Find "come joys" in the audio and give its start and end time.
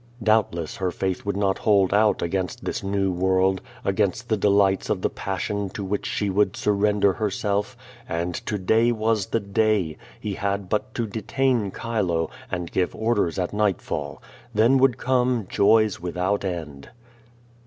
14.97-15.99